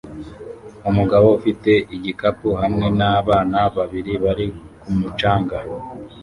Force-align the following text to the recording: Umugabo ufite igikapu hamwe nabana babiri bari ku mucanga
Umugabo 0.89 1.27
ufite 1.37 1.71
igikapu 1.95 2.49
hamwe 2.61 2.85
nabana 2.97 3.59
babiri 3.75 4.13
bari 4.23 4.47
ku 4.81 4.89
mucanga 4.97 5.57